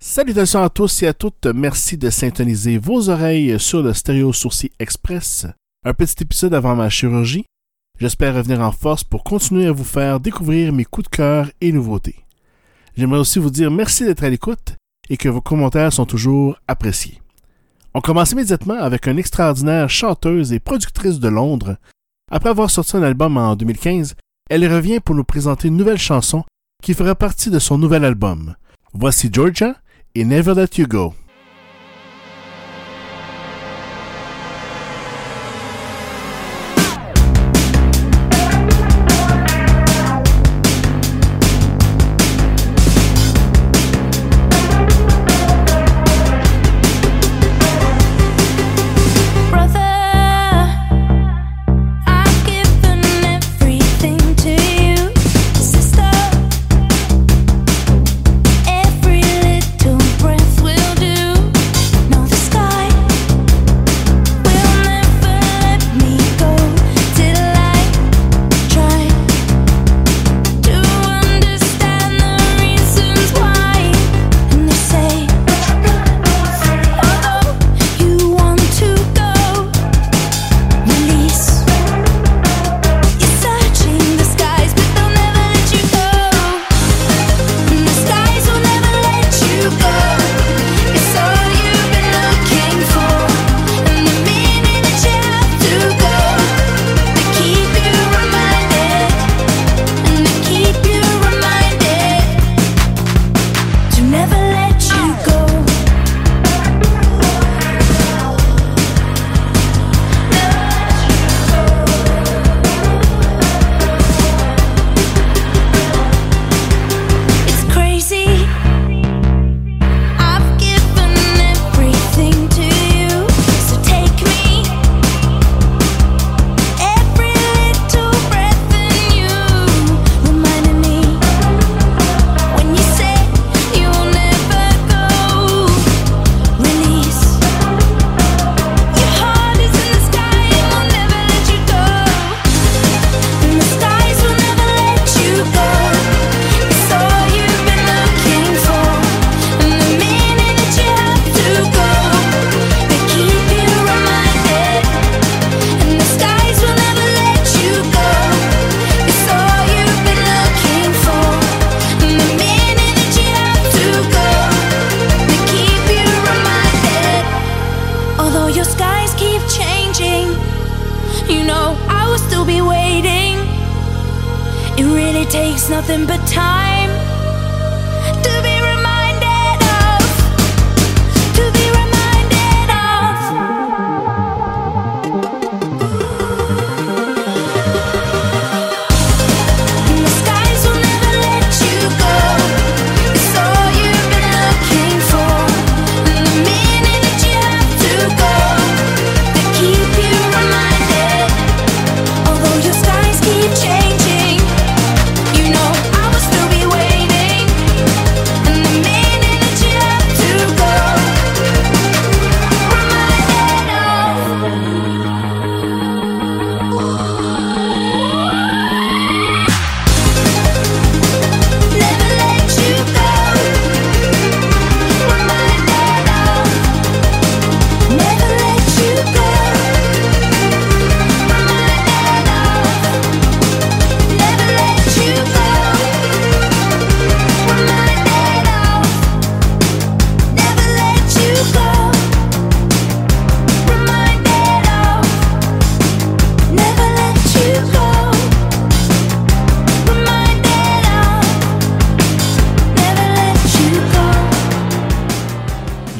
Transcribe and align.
Salutations 0.00 0.62
à 0.62 0.68
tous 0.68 1.02
et 1.02 1.06
à 1.06 1.14
toutes, 1.14 1.46
merci 1.46 1.96
de 1.96 2.10
syntoniser 2.10 2.78
vos 2.78 3.08
oreilles 3.08 3.58
sur 3.58 3.82
le 3.82 3.92
Stéréo 3.94 4.32
Sourcil 4.32 4.70
Express. 4.78 5.46
Un 5.84 5.94
petit 5.94 6.22
épisode 6.22 6.54
avant 6.54 6.76
ma 6.76 6.90
chirurgie. 6.90 7.46
J'espère 7.98 8.34
revenir 8.34 8.60
en 8.60 8.72
force 8.72 9.04
pour 9.04 9.24
continuer 9.24 9.66
à 9.66 9.72
vous 9.72 9.84
faire 9.84 10.20
découvrir 10.20 10.72
mes 10.72 10.84
coups 10.84 11.10
de 11.10 11.16
cœur 11.16 11.50
et 11.60 11.72
nouveautés. 11.72 12.16
J'aimerais 12.96 13.20
aussi 13.20 13.38
vous 13.38 13.50
dire 13.50 13.70
merci 13.70 14.04
d'être 14.04 14.24
à 14.24 14.30
l'écoute 14.30 14.76
et 15.08 15.16
que 15.16 15.28
vos 15.28 15.40
commentaires 15.40 15.92
sont 15.92 16.06
toujours 16.06 16.56
appréciés. 16.68 17.20
On 17.94 18.00
commence 18.00 18.32
immédiatement 18.32 18.80
avec 18.80 19.06
une 19.06 19.18
extraordinaire 19.18 19.88
chanteuse 19.90 20.52
et 20.52 20.60
productrice 20.60 21.20
de 21.20 21.28
Londres. 21.28 21.76
Après 22.30 22.50
avoir 22.50 22.70
sorti 22.70 22.96
un 22.96 23.02
album 23.02 23.36
en 23.36 23.56
2015, 23.56 24.14
elle 24.50 24.70
revient 24.72 25.00
pour 25.00 25.14
nous 25.14 25.24
présenter 25.24 25.68
une 25.68 25.76
nouvelle 25.76 25.98
chanson 25.98 26.44
qui 26.82 26.94
fera 26.94 27.14
partie 27.14 27.48
de 27.48 27.58
son 27.58 27.78
nouvel 27.78 28.04
album. 28.04 28.56
Voici 28.92 29.30
Georgia 29.32 29.76
et 30.14 30.24
Never 30.24 30.54
Let 30.54 30.76
You 30.76 30.86
Go. 30.86 31.14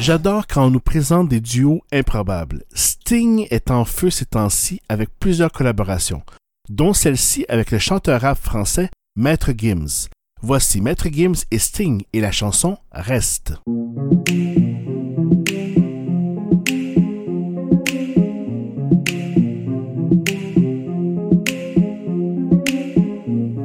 J'adore 0.05 0.47
quand 0.47 0.65
on 0.65 0.69
nous 0.69 0.81
présente 0.81 1.29
des 1.29 1.39
duos 1.39 1.81
improbables. 1.93 2.65
Sting 2.73 3.47
est 3.51 3.71
en 3.71 3.85
feu 3.85 4.09
ces 4.09 4.25
temps-ci 4.25 4.81
avec 4.89 5.07
plusieurs 5.17 5.53
collaborations, 5.53 6.23
dont 6.67 6.91
celle-ci 6.91 7.45
avec 7.47 7.71
le 7.71 7.79
chanteur 7.79 8.19
rap 8.19 8.37
français 8.37 8.89
Maître 9.15 9.53
Gims. 9.57 10.09
Voici 10.41 10.81
Maître 10.81 11.07
Gims 11.09 11.45
et 11.51 11.57
Sting 11.57 12.03
et 12.11 12.19
la 12.19 12.33
chanson 12.33 12.77
Reste. 12.91 13.53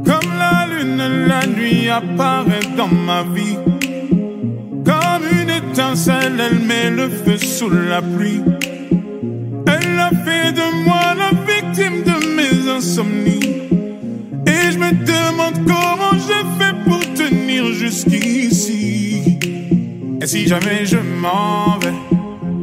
Comme 0.04 0.30
la 0.38 0.68
lune, 0.68 1.26
la 1.26 1.46
nuit 1.48 1.88
apparaît 1.88 2.76
dans 2.76 2.86
ma 2.86 3.24
vie 3.24 3.56
elle 6.06 6.58
met 6.60 6.90
le 6.90 7.08
feu 7.08 7.36
sous 7.36 7.70
la 7.70 8.00
pluie. 8.00 8.42
Elle 9.66 9.98
a 9.98 10.10
fait 10.24 10.52
de 10.52 10.84
moi 10.84 11.14
la 11.16 11.30
victime 11.30 12.02
de 12.04 12.16
mes 12.36 12.70
insomnies. 12.70 13.40
Et 14.46 14.70
je 14.72 14.78
me 14.78 14.92
demande 14.92 15.66
comment 15.66 16.14
je 16.14 16.38
fais 16.58 16.74
pour 16.84 17.00
te 17.00 17.28
tenir 17.28 17.66
jusqu'ici. 17.72 19.38
Et 20.20 20.26
si 20.26 20.46
jamais 20.46 20.84
je 20.84 20.98
m'en 20.98 21.78
vais, 21.80 21.92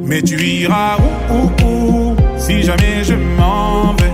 mais 0.05 0.21
tu 0.21 0.41
iras 0.41 0.97
où, 1.29 1.33
où, 1.33 1.65
où? 1.65 2.15
Si 2.37 2.63
jamais 2.63 3.03
je 3.03 3.15
m'en 3.15 3.93
vais, 3.95 4.13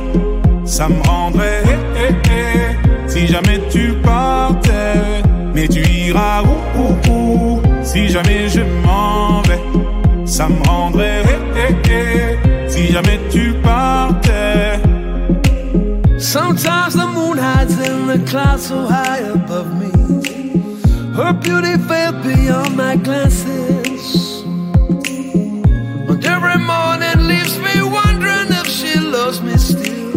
ça 0.65 0.89
me 0.89 1.01
rendrait. 1.03 1.63
Eh, 1.65 1.99
eh, 1.99 2.13
eh. 2.29 3.09
Si 3.09 3.27
jamais 3.27 3.59
tu 3.69 3.93
partais, 4.01 5.21
mais 5.53 5.67
tu 5.67 5.81
iras 5.81 6.43
où, 6.43 6.79
où, 6.79 7.11
où? 7.11 7.61
Si 7.83 8.07
jamais 8.07 8.47
je 8.47 8.61
m'en 8.61 8.65
vais, 8.65 8.80
ça 10.41 10.49
me 10.49 10.67
rendrait. 10.67 11.23
Eh, 11.55 11.73
eh, 11.87 11.91
eh. 11.91 12.69
Si 12.69 12.87
jamais 12.91 13.19
tu 13.29 13.53
partais. 13.61 14.79
Sometimes 16.17 16.93
the 16.93 17.07
moon 17.15 17.37
hides 17.37 17.77
in 17.79 18.07
the 18.07 18.19
clouds 18.29 18.67
so 18.67 18.87
high 18.87 19.21
above 19.33 19.69
me. 19.79 19.91
Her 21.15 21.33
beauty 21.33 21.77
fell 21.87 22.13
beyond 22.23 22.75
my 22.75 22.95
glances. 22.95 24.43
And 26.09 26.25
every 26.25 26.59
morning 26.71 27.17
leaves 27.27 27.57
me 27.59 27.75
wondering 27.83 28.49
if 28.61 28.67
she 28.67 28.99
loves 28.99 29.41
me 29.41 29.57
still. 29.57 30.11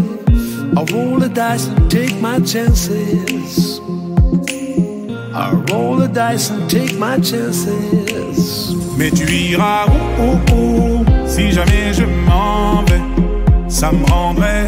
I 0.79 0.85
roll 0.93 1.19
the 1.19 1.29
dice 1.29 1.67
and 1.67 1.91
take 1.91 2.17
my 2.21 2.39
chances. 2.41 3.81
I 5.35 5.51
roll 5.71 5.97
the 5.97 6.09
dice 6.09 6.51
and 6.51 6.71
take 6.71 6.97
my 6.99 7.19
chances. 7.19 8.14
Mais 8.97 9.11
tu 9.11 9.25
iras 9.31 9.87
où, 9.89 10.23
où, 10.23 10.55
où 10.55 11.05
Si 11.27 11.51
jamais 11.51 11.93
je 11.93 12.05
m'en 12.05 12.83
vais, 12.85 13.01
ça 13.69 13.91
me 13.91 14.05
rendrait. 14.07 14.67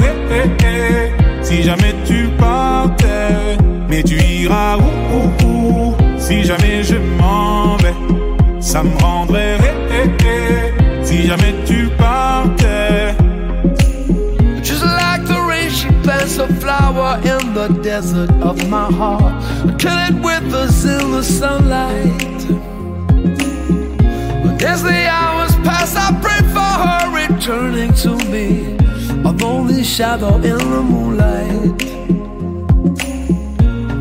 Si 1.42 1.62
jamais 1.62 1.94
tu 2.04 2.28
partais, 2.38 3.56
mais 3.88 4.02
tu 4.02 4.16
iras 4.16 4.76
où, 4.78 5.94
Si 6.18 6.42
jamais 6.42 6.82
je 6.82 6.96
m'en 6.96 7.76
vais, 7.76 7.94
ça 8.60 8.82
me 8.82 8.96
rendrait. 9.00 9.58
Si 11.02 11.26
jamais 11.26 11.54
tu 11.64 11.88
partais. 11.96 13.14
Just 14.62 14.82
like 14.82 15.24
the 15.26 15.38
rain, 15.48 15.70
she 15.70 15.86
plants 16.02 16.38
a 16.38 16.48
flower 16.60 17.20
in 17.22 17.54
the 17.54 17.68
desert 17.80 18.30
of 18.42 18.56
my 18.68 18.90
heart 18.90 19.34
until 19.62 19.96
it 20.08 20.14
withers 20.20 20.84
in 20.84 21.12
the 21.12 21.22
sunlight. 21.22 22.36
As 24.62 24.82
the 24.82 25.06
hours 25.06 25.54
pass, 25.56 25.94
I 25.96 26.12
pray 26.22 26.40
for 26.54 26.72
her 26.84 27.04
returning 27.14 27.92
to 28.04 28.16
me. 28.30 28.76
A 29.24 29.32
lonely 29.32 29.84
shadow 29.84 30.36
in 30.36 30.58
the 30.58 30.82
moonlight. 30.82 31.82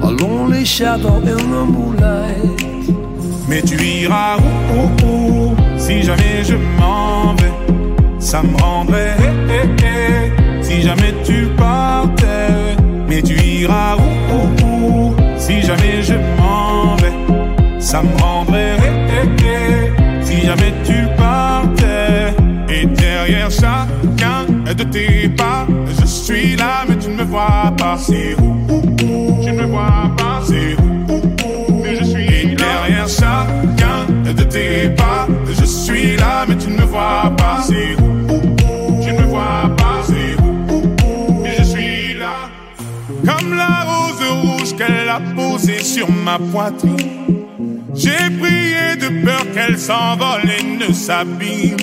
A 0.01 0.09
lonely 0.23 0.63
shadow 0.63 1.17
in 1.17 1.51
the 1.51 1.65
moonlight. 1.65 2.61
Mais 3.47 3.61
tu 3.61 3.75
iras 3.75 4.37
où, 4.39 5.05
où, 5.05 5.55
Si 5.77 6.01
jamais 6.03 6.43
je 6.43 6.55
m'en 6.79 7.35
vais, 7.35 7.53
ça 8.19 8.41
me 8.41 8.55
rendrait. 8.57 9.17
Si 10.61 10.81
jamais 10.81 11.13
tu 11.23 11.47
partais, 11.57 12.75
mais 13.07 13.21
tu 13.21 13.35
iras 13.35 13.97
où, 13.97 14.35
où, 14.35 14.65
où? 14.65 15.15
Si 15.37 15.61
jamais 15.61 16.01
je 16.01 16.15
m'en 16.37 16.95
vais, 16.95 17.13
ça 17.79 18.01
me 18.01 18.09
rendrait. 18.17 18.34
Tes 24.91 25.29
pas, 25.29 25.67
je 25.99 26.05
suis 26.05 26.55
là, 26.55 26.85
mais 26.87 26.97
tu 26.97 27.09
ne 27.09 27.15
me 27.15 27.23
vois 27.23 27.73
pas. 27.77 27.97
C'est 27.97 28.35
où, 28.39 28.57
où, 28.69 28.75
où? 28.75 29.43
Tu 29.43 29.51
ne 29.51 29.61
me 29.61 29.65
vois 29.67 30.11
pas. 30.17 30.41
C'est 30.45 30.75
où, 30.81 31.13
où, 31.13 31.21
où? 31.45 31.83
Mais 31.83 31.95
je 31.95 32.03
suis 32.03 32.25
et 32.25 32.55
derrière 32.55 33.07
chacun 33.07 34.05
de 34.23 34.43
tes 34.43 34.89
pas, 34.89 35.27
je 35.47 35.65
suis 35.65 36.15
là, 36.17 36.45
mais 36.47 36.57
tu 36.57 36.69
ne 36.69 36.77
me 36.77 36.85
vois 36.85 37.31
pas. 37.37 37.61
C'est 37.65 37.95
où, 38.01 38.31
où, 38.31 38.35
où? 38.35 39.03
Tu 39.03 39.13
ne 39.13 39.21
me 39.21 39.25
vois 39.27 39.69
pas. 39.77 40.01
C'est 40.03 40.41
où, 40.41 40.73
où, 40.73 40.77
où? 41.05 41.41
Mais 41.43 41.55
je 41.57 41.63
suis 41.63 42.13
là. 42.13 42.49
Comme 43.25 43.55
la 43.55 43.85
rose 43.89 44.23
rouge 44.41 44.75
qu'elle 44.75 45.09
a 45.09 45.19
posée 45.35 45.83
sur 45.83 46.09
ma 46.11 46.37
poitrine. 46.37 46.95
J'ai 47.93 48.29
prié 48.39 48.97
de 48.99 49.23
peur 49.23 49.45
qu'elle 49.53 49.79
s'envole 49.79 50.49
et 50.49 50.63
ne 50.63 50.93
s'abîme. 50.93 51.77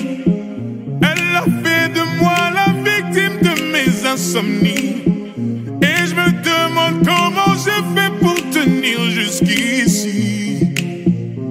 Et 4.13 6.05
je 6.05 6.13
me 6.13 6.29
demande 6.43 7.03
comment 7.03 7.55
je 7.55 7.71
fais 7.95 8.11
pour 8.21 8.35
tenir 8.51 9.09
jusqu'ici. 9.09 10.67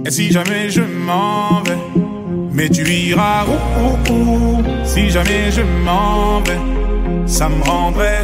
Et 0.06 0.10
si 0.10 0.30
jamais 0.30 0.70
je 0.70 0.82
m'en 0.82 1.60
vais, 1.64 1.76
mais 2.52 2.68
tu 2.68 2.88
iras 2.88 3.46
où, 3.46 3.56
où, 3.82 4.12
où? 4.12 4.62
Si 4.84 5.10
jamais 5.10 5.50
je 5.50 5.62
m'en 5.84 6.40
vais, 6.42 6.60
ça 7.26 7.48
me 7.48 7.60
rendrait. 7.64 8.22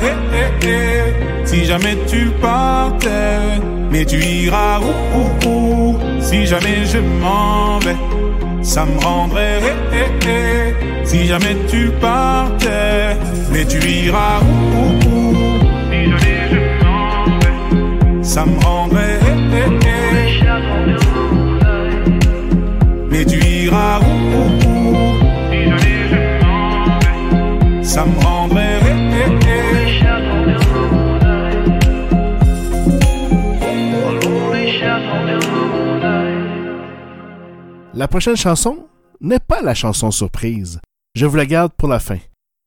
Si 1.45 1.65
jamais 1.65 1.97
tu 2.07 2.31
partais, 2.41 3.59
mais 3.91 4.05
tu 4.05 4.23
iras 4.23 4.79
où, 4.79 4.93
où, 5.19 5.49
où? 5.49 5.99
Si 6.21 6.47
jamais 6.47 6.87
je 6.87 6.99
m'en 6.99 7.81
vais, 7.81 7.97
ça 8.63 8.85
me 8.85 8.99
rendrait. 9.01 9.61
Si 11.05 11.27
jamais 11.27 11.57
tu 11.69 11.91
partais, 12.01 13.17
mais 13.51 13.65
tu 13.65 13.79
iras 13.79 14.41
où, 14.43 14.47
où, 15.09 15.31
où? 15.31 15.59
Si 15.91 16.05
jamais 16.11 16.39
je 16.51 16.61
m'en 16.85 17.25
vais, 17.41 18.23
ça 18.23 18.45
me 18.45 18.59
rendrait. 18.63 19.21
Mais 23.11 23.25
tu 23.25 23.39
iras 23.39 24.01
où, 24.01 24.05
où, 24.05 24.43
où? 24.69 24.95
Si 25.51 25.59
jamais 25.65 25.99
je 26.11 26.21
m'en 26.45 26.99
vais, 26.99 27.85
ça 27.85 28.05
me 28.05 28.15
rendrait. 28.23 28.48
La 37.99 38.07
prochaine 38.07 38.37
chanson 38.37 38.87
n'est 39.21 39.41
pas 39.41 39.61
la 39.61 39.75
chanson 39.75 40.13
surprise. 40.13 40.81
Je 41.17 41.27
vous 41.27 41.35
la 41.35 41.47
garde 41.47 41.73
pour 41.73 41.89
la 41.89 41.99
fin. 41.99 42.19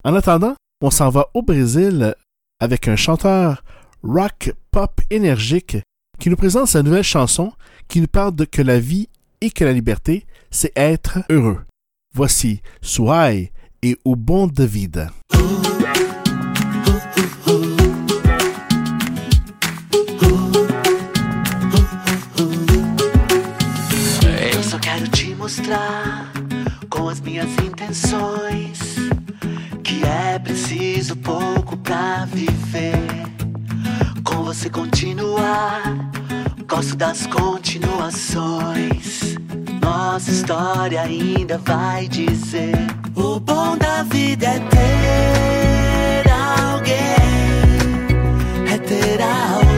En 0.03 0.13
attendant, 0.13 0.55
on 0.81 0.91
s'en 0.91 1.09
va 1.09 1.29
au 1.33 1.41
Brésil 1.41 2.15
avec 2.59 2.89
un 2.89 2.97
chanteur 2.97 3.63
rock 4.03 4.51
pop 4.71 4.99
énergique 5.09 5.77
qui 6.19 6.29
nous 6.29 6.35
présente 6.35 6.67
sa 6.67 6.83
nouvelle 6.83 7.05
chanson 7.05 7.53
qui 7.87 8.01
nous 8.01 8.07
parle 8.07 8.35
de 8.35 8.43
que 8.43 8.61
la 8.61 8.81
vie 8.81 9.07
et 9.39 9.51
que 9.51 9.63
la 9.63 9.71
liberté, 9.71 10.25
c'est 10.49 10.73
être 10.75 11.19
heureux. 11.29 11.61
Voici 12.13 12.61
Suai 12.81 13.53
et 13.83 13.97
Au 14.03 14.17
bon 14.17 14.47
de 14.47 14.65
vida. 14.65 15.11
Continuações. 38.11 39.37
Nossa 39.81 40.29
história 40.31 41.01
ainda 41.01 41.57
vai 41.59 42.07
dizer: 42.07 42.75
O 43.15 43.39
bom 43.39 43.77
da 43.77 44.03
vida 44.03 44.47
é 44.47 44.59
ter 44.59 46.29
alguém, 46.29 46.95
é 48.71 48.77
ter 48.77 49.21
alguém. 49.21 49.70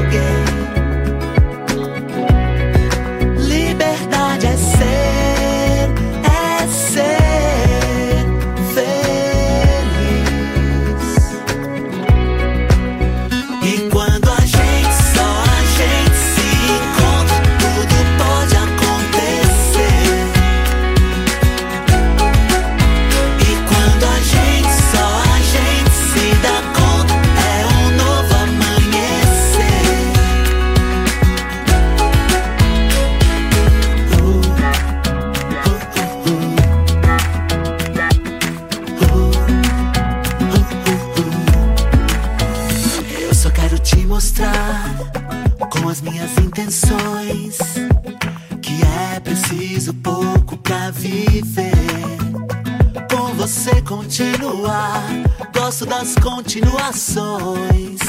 Gosto 55.74 55.86
das 55.88 56.14
continuações. 56.16 58.00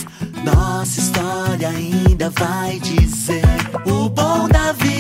Nossa 0.45 1.01
história 1.01 1.69
ainda 1.71 2.29
vai 2.31 2.79
dizer: 2.79 3.43
o 3.87 4.09
bom 4.11 4.47
da 4.49 4.73
vida 4.73 4.94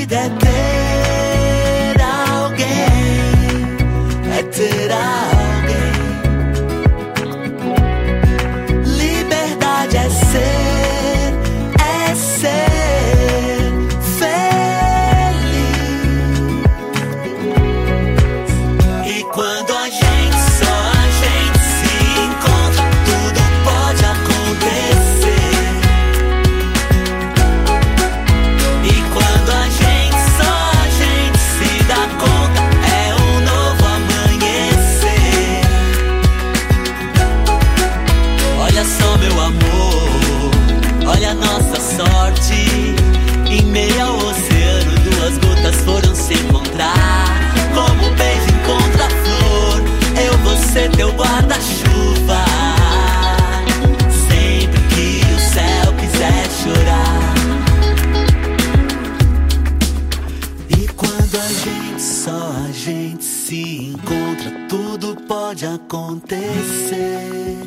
só 61.98 62.52
a 62.66 62.72
gente 62.72 63.24
se 63.24 63.88
encontra, 63.88 64.50
tudo 64.68 65.16
pode 65.28 65.66
acontecer. 65.66 67.58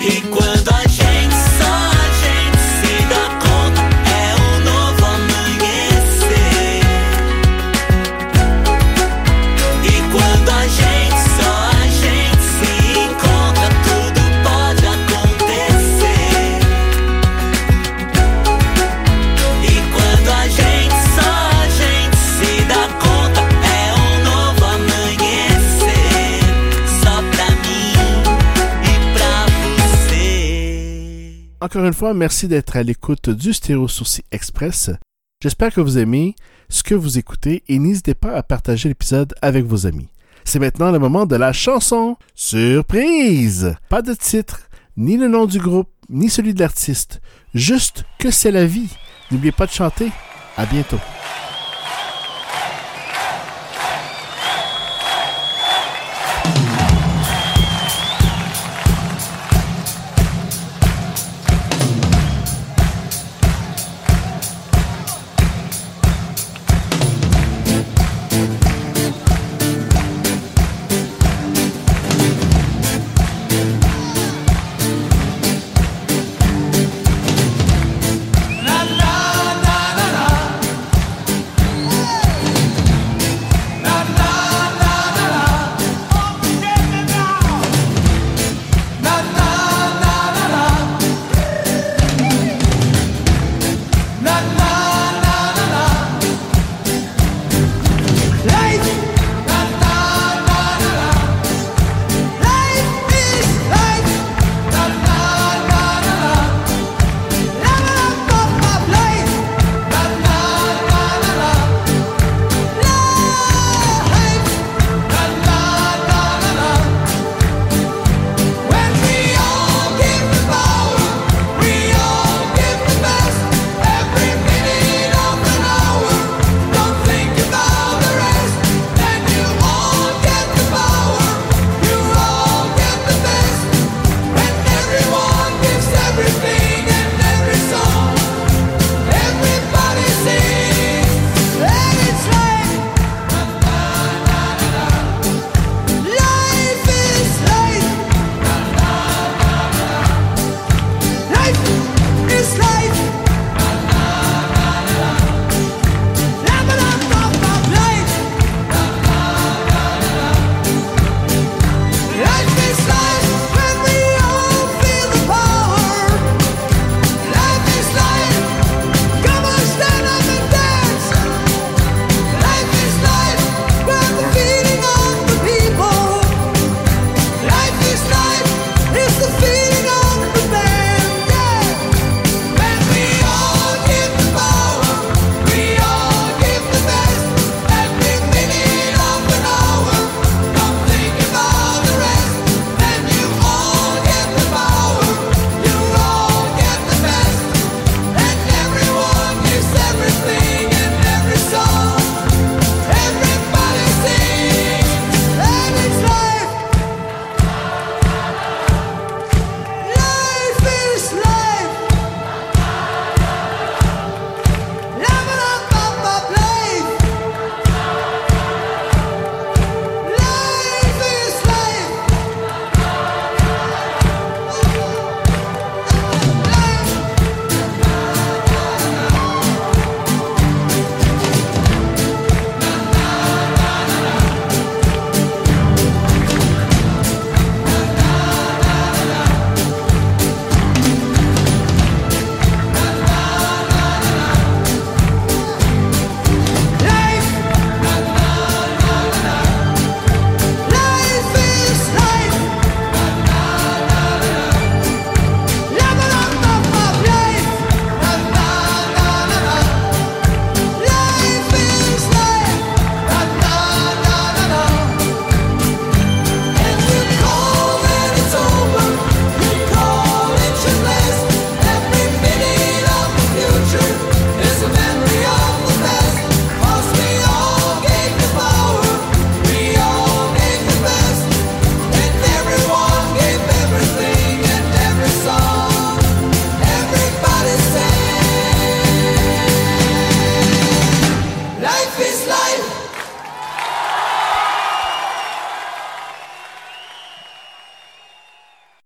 E 0.00 0.20
quando 0.28 0.68
a 0.72 0.88
gente 0.88 1.29
Encore 31.62 31.84
une 31.84 31.92
fois, 31.92 32.14
merci 32.14 32.48
d'être 32.48 32.76
à 32.76 32.82
l'écoute 32.82 33.28
du 33.28 33.52
Stéréo 33.52 33.86
Sourcil 33.86 34.24
Express. 34.32 34.90
J'espère 35.42 35.74
que 35.74 35.82
vous 35.82 35.98
aimez 35.98 36.34
ce 36.70 36.82
que 36.82 36.94
vous 36.94 37.18
écoutez 37.18 37.62
et 37.68 37.78
n'hésitez 37.78 38.14
pas 38.14 38.32
à 38.32 38.42
partager 38.42 38.88
l'épisode 38.88 39.34
avec 39.42 39.66
vos 39.66 39.86
amis. 39.86 40.08
C'est 40.44 40.58
maintenant 40.58 40.90
le 40.90 40.98
moment 40.98 41.26
de 41.26 41.36
la 41.36 41.52
chanson 41.52 42.16
Surprise! 42.34 43.74
Pas 43.90 44.00
de 44.00 44.14
titre, 44.14 44.70
ni 44.96 45.18
le 45.18 45.28
nom 45.28 45.44
du 45.44 45.58
groupe, 45.58 45.90
ni 46.08 46.30
celui 46.30 46.54
de 46.54 46.60
l'artiste. 46.60 47.20
Juste 47.52 48.04
que 48.18 48.30
c'est 48.30 48.52
la 48.52 48.64
vie. 48.64 48.88
N'oubliez 49.30 49.52
pas 49.52 49.66
de 49.66 49.72
chanter. 49.72 50.10
À 50.56 50.64
bientôt. 50.64 50.98